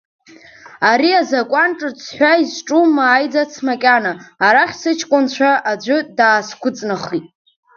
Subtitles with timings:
[0.89, 4.13] Ари азакәан ҿыц ҳәа изҿу мааиӡац макьана,
[4.45, 7.25] арахь сыҷкәынцәа аӡәы даасгәыҵнахит.